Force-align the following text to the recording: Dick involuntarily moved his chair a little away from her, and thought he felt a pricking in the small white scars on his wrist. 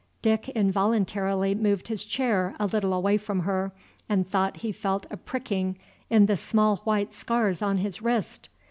Dick 0.23 0.49
involuntarily 0.49 1.53
moved 1.53 1.87
his 1.87 2.03
chair 2.03 2.55
a 2.59 2.65
little 2.65 2.91
away 2.91 3.17
from 3.17 3.41
her, 3.41 3.71
and 4.09 4.27
thought 4.27 4.57
he 4.65 4.71
felt 4.71 5.05
a 5.11 5.17
pricking 5.17 5.77
in 6.09 6.25
the 6.25 6.37
small 6.37 6.77
white 6.77 7.13
scars 7.13 7.61
on 7.61 7.77
his 7.77 8.01
wrist. 8.01 8.49